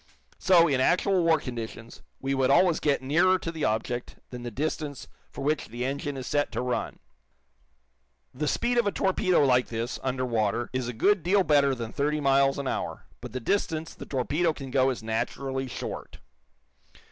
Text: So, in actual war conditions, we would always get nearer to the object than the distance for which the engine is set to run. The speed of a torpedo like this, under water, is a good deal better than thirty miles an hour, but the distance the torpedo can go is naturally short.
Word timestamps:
So, 0.39 0.67
in 0.67 0.81
actual 0.81 1.23
war 1.23 1.39
conditions, 1.39 2.01
we 2.19 2.33
would 2.33 2.49
always 2.49 2.79
get 2.79 3.03
nearer 3.03 3.37
to 3.37 3.51
the 3.51 3.65
object 3.65 4.15
than 4.31 4.41
the 4.41 4.49
distance 4.49 5.07
for 5.29 5.43
which 5.43 5.67
the 5.67 5.85
engine 5.85 6.17
is 6.17 6.25
set 6.25 6.51
to 6.53 6.61
run. 6.63 6.97
The 8.33 8.47
speed 8.47 8.79
of 8.79 8.87
a 8.87 8.91
torpedo 8.91 9.45
like 9.45 9.67
this, 9.67 9.99
under 10.01 10.25
water, 10.25 10.71
is 10.73 10.87
a 10.87 10.93
good 10.93 11.21
deal 11.21 11.43
better 11.43 11.75
than 11.75 11.93
thirty 11.93 12.19
miles 12.19 12.57
an 12.57 12.67
hour, 12.67 13.05
but 13.21 13.31
the 13.31 13.39
distance 13.39 13.93
the 13.93 14.07
torpedo 14.07 14.53
can 14.53 14.71
go 14.71 14.89
is 14.89 15.03
naturally 15.03 15.67
short. 15.67 16.17